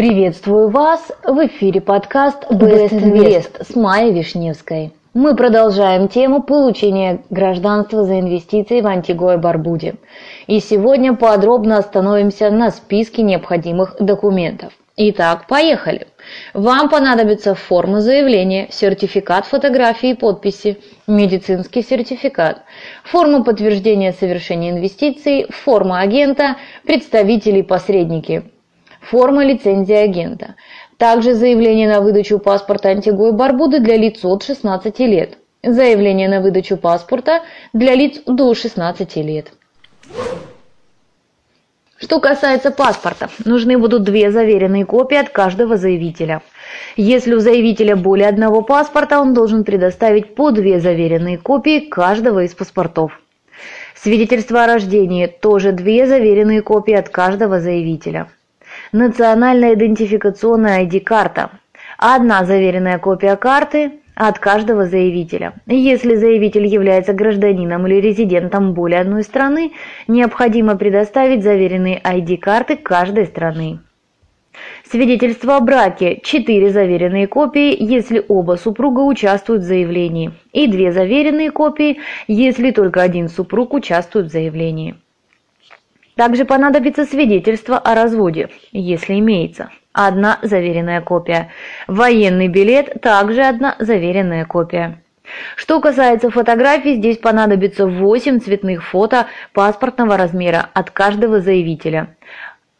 [0.00, 1.12] Приветствую вас!
[1.24, 4.94] В эфире подкаст Best Invest с Майей Вишневской.
[5.12, 9.96] Мы продолжаем тему получения гражданства за инвестиции в Антигуа и Барбуде.
[10.46, 14.72] И сегодня подробно остановимся на списке необходимых документов.
[14.96, 16.06] Итак, поехали.
[16.54, 22.62] Вам понадобится форма заявления, сертификат фотографии и подписи, медицинский сертификат,
[23.04, 26.56] форма подтверждения совершения инвестиций, форма агента,
[26.86, 28.44] представители и посредники,
[29.10, 30.54] форма лицензии агента,
[30.96, 35.38] также заявление на выдачу паспорта Антигуа и Барбуды для лиц от 16 лет.
[35.62, 37.42] Заявление на выдачу паспорта
[37.72, 39.52] для лиц до 16 лет.
[41.98, 46.40] Что касается паспорта, нужны будут две заверенные копии от каждого заявителя.
[46.96, 52.54] Если у заявителя более одного паспорта, он должен предоставить по две заверенные копии каждого из
[52.54, 53.20] паспортов.
[53.94, 58.28] Свидетельство о рождении– тоже две заверенные копии от каждого заявителя
[58.92, 61.50] национальная идентификационная ID-карта.
[61.98, 65.54] Одна заверенная копия карты от каждого заявителя.
[65.66, 69.72] Если заявитель является гражданином или резидентом более одной страны,
[70.08, 73.78] необходимо предоставить заверенные ID-карты каждой страны.
[74.90, 81.50] Свидетельство о браке– 4 заверенные копии, если оба супруга участвуют в заявлении, и 2 заверенные
[81.50, 84.96] копии, если только один супруг участвует в заявлении.
[86.20, 89.70] Также понадобится свидетельство о разводе, если имеется.
[89.94, 91.48] Одна заверенная копия.
[91.86, 95.00] Военный билет– также одна заверенная копия.
[95.56, 102.14] Что касается фотографий, здесь понадобится 8 цветных фото паспортного размера от каждого заявителя.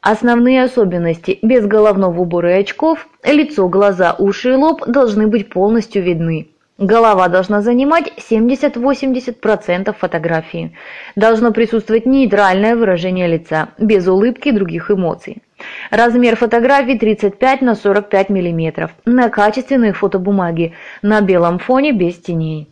[0.00, 6.02] Основные особенности– без головного убора и очков, лицо, глаза, уши и лоб должны быть полностью
[6.02, 6.48] видны.
[6.78, 10.76] Голова должна занимать 70-80% фотографии.
[11.16, 15.42] Должно присутствовать нейтральное выражение лица, без улыбки и других эмоций.
[15.90, 22.68] Размер фотографии 35 на 45 мм, на качественной фотобумаге, на белом фоне без теней.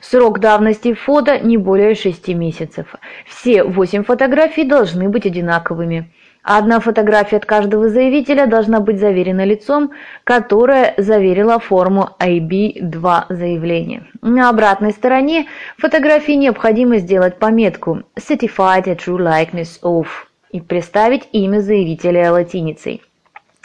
[0.00, 2.96] Срок давности фото не более 6 месяцев.
[3.24, 6.10] Все 8 фотографий должны быть одинаковыми.
[6.50, 9.90] Одна фотография от каждого заявителя должна быть заверена лицом,
[10.24, 14.06] которое заверило форму IB2 заявления.
[14.22, 15.44] На обратной стороне
[15.76, 20.06] фотографии необходимо сделать пометку Certified a True Likeness of
[20.50, 23.02] и представить имя заявителя латиницей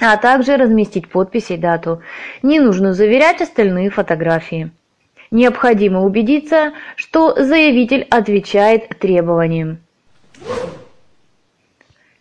[0.02, 2.02] а также разместить подпись и дату.
[2.42, 4.72] Не нужно заверять остальные фотографии.
[5.32, 9.78] Необходимо убедиться, что заявитель отвечает требованиям.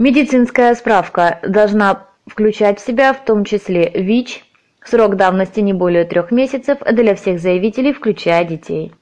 [0.02, 4.44] Медицинская справка должна включать в себя в том числе ВИЧ,
[4.84, 8.92] срок давности не более трех месяцев для всех заявителей, включая детей.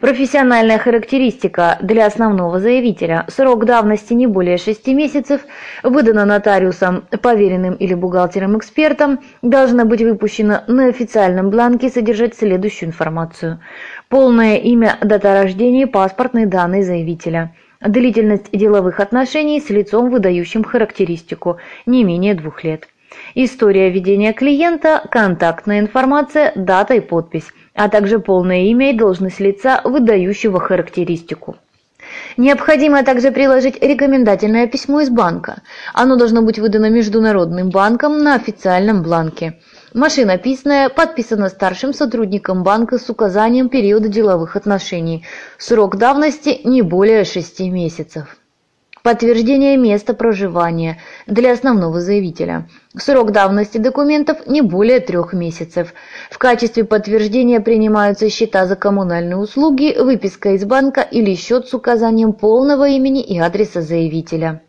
[0.00, 3.26] Профессиональная характеристика для основного заявителя.
[3.28, 5.42] Срок давности не более 6 месяцев,
[5.82, 13.60] выдана нотариусом, поверенным или бухгалтером-экспертом, должна быть выпущена на официальном бланке содержать следующую информацию.
[14.08, 22.02] Полное имя, дата рождения, паспортные данные заявителя– Длительность деловых отношений с лицом, выдающим характеристику, не
[22.02, 22.88] менее двух лет.
[23.36, 29.80] История ведения клиента, контактная информация, дата и подпись, а также полное имя и должность лица,
[29.84, 31.56] выдающего характеристику.
[32.36, 35.62] Необходимо также приложить рекомендательное письмо из банка.
[35.94, 39.60] Оно должно быть выдано Международным банком на официальном бланке.
[39.94, 45.24] Машинописная подписана старшим сотрудником банка с указанием периода деловых отношений.
[45.56, 48.36] Срок давности не более 6 месяцев.
[49.02, 52.68] Подтверждение места проживания для основного заявителя.
[52.98, 55.94] Срок давности документов не более трех месяцев.
[56.30, 62.34] В качестве подтверждения принимаются счета за коммунальные услуги, выписка из банка или счет с указанием
[62.34, 64.60] полного имени и адреса заявителя.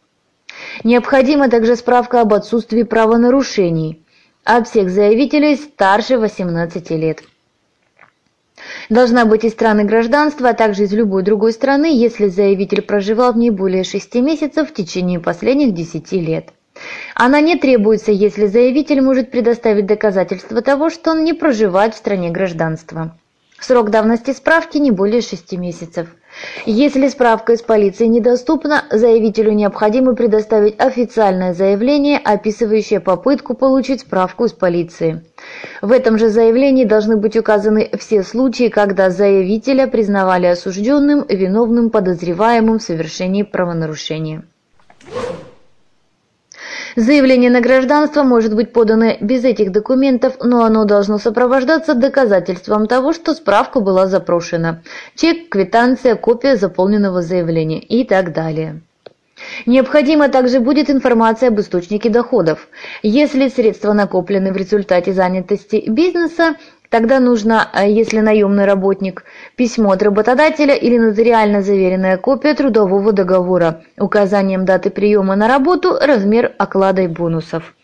[0.85, 4.05] Необходима также справка об отсутствии правонарушений
[4.43, 7.23] от всех заявителей старше 18 лет.
[8.89, 13.37] Должна быть из страны гражданства, а также из любой другой страны, если заявитель проживал в
[13.37, 16.49] ней более 6 месяцев в течение последних 10 лет.
[17.15, 22.29] Она не требуется, если заявитель может предоставить доказательства того, что он не проживает в стране
[22.29, 23.17] гражданства.
[23.59, 26.07] Срок давности справки не более 6 месяцев.
[26.65, 34.53] Если справка из полиции недоступна, заявителю необходимо предоставить официальное заявление, описывающее попытку получить справку из
[34.53, 35.23] полиции.
[35.81, 42.79] В этом же заявлении должны быть указаны все случаи, когда заявителя признавали осужденным, виновным, подозреваемым
[42.79, 44.43] в совершении правонарушения.
[46.95, 53.13] Заявление на гражданство может быть подано без этих документов, но оно должно сопровождаться доказательством того,
[53.13, 54.81] что справка была запрошена.
[55.15, 58.81] Чек, квитанция, копия заполненного заявления и так далее.
[59.65, 62.67] Необходима также будет информация об источнике доходов.
[63.03, 66.55] Если средства накоплены в результате занятости бизнеса,
[66.89, 69.23] Тогда нужно, э, если наемный работник,
[69.55, 76.51] письмо от работодателя или нотариально заверенная копия трудового договора, указанием даты приема на работу, размер
[76.57, 77.75] оклада и бонусов.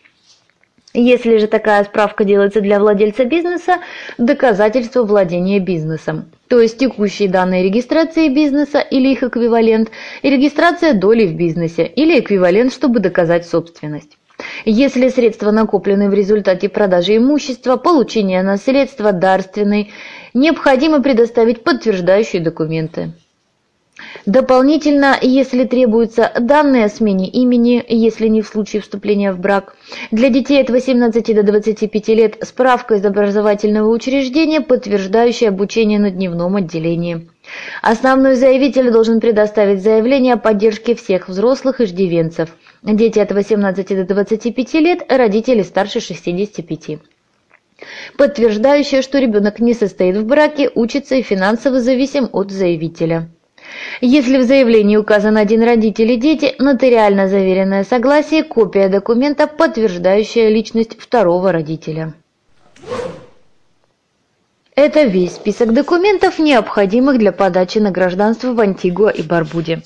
[0.92, 3.78] Если же такая справка делается для владельца бизнеса,
[4.18, 9.90] доказательство владения бизнесом, то есть текущие данные регистрации бизнеса или их эквивалент,
[10.22, 14.16] и регистрация доли в бизнесе или эквивалент, чтобы доказать собственность.
[14.64, 19.92] Если средства накоплены в результате продажи имущества, получения наследства, дарственной,
[20.34, 23.12] необходимо предоставить подтверждающие документы.
[24.26, 29.74] Дополнительно, если требуются данные о смене имени, если не в случае вступления в брак,
[30.10, 36.56] для детей от 18 до 25 лет справка из образовательного учреждения, подтверждающая обучение на дневном
[36.56, 37.26] отделении.
[37.82, 42.56] Основной заявитель должен предоставить заявление о поддержке всех взрослых иждивенцев.
[42.82, 46.98] Дети от 18 до 25 лет, родители старше 65
[48.16, 53.28] подтверждающее, что ребенок не состоит в браке, учится и финансово зависим от заявителя.
[54.00, 60.98] Если в заявлении указан один родитель и дети, нотариально заверенное согласие, копия документа, подтверждающая личность
[60.98, 62.14] второго родителя.
[64.76, 69.80] Это весь список документов, необходимых для подачи на гражданство в Антигуа и Барбуде.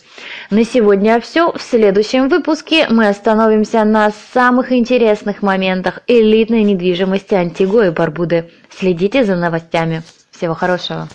[0.51, 1.53] На сегодня все.
[1.53, 8.51] В следующем выпуске мы остановимся на самых интересных моментах элитной недвижимости Антигуа и Барбуды.
[8.69, 10.03] Следите за новостями.
[10.33, 11.09] Всего хорошего.